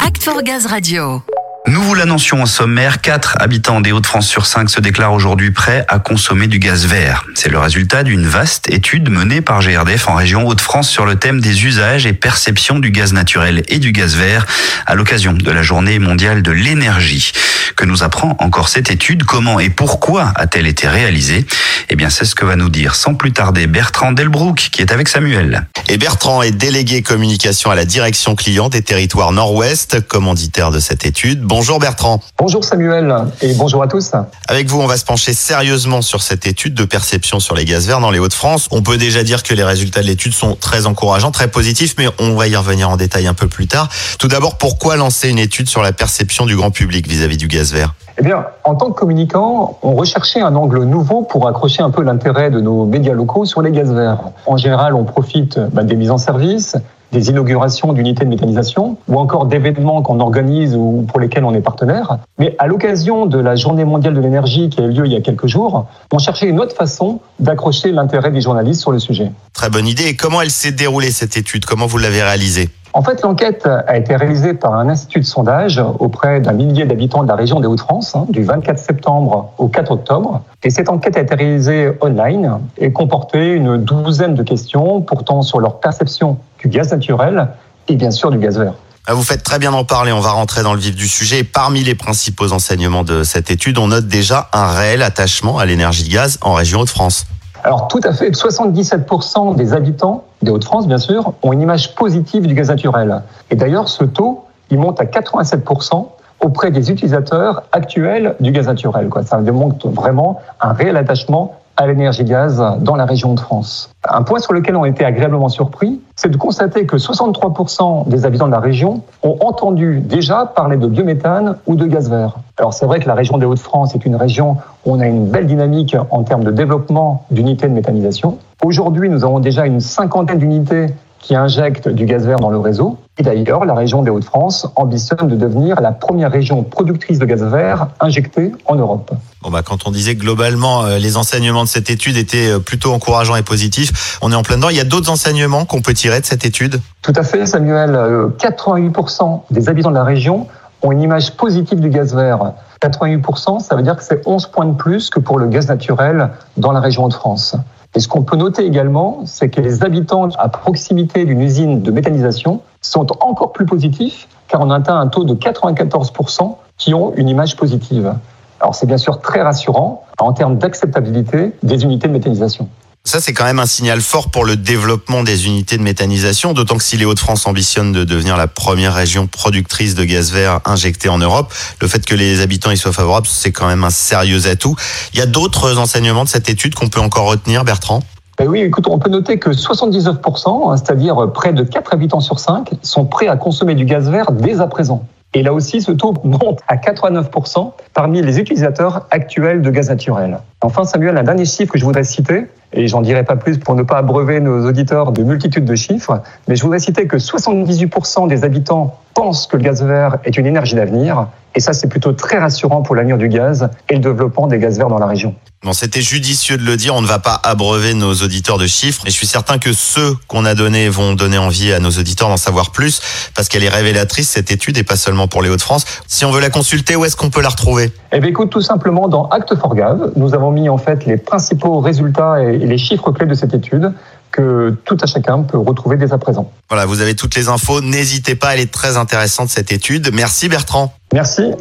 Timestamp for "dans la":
112.80-113.06, 156.56-156.80, 214.88-215.06